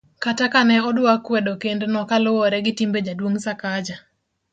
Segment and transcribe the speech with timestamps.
[0.23, 3.95] kata kane odwa kwedo kend no kaluwore gi timbe jaduong' Sakaja